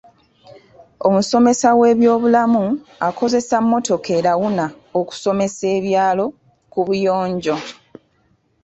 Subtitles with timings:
[1.07, 2.63] Omusomesa w'ebyobulamu
[3.07, 4.65] akozesa mmotoka erawuna
[4.99, 6.25] okusomesa ebyalo
[6.71, 7.57] ku buyonjo.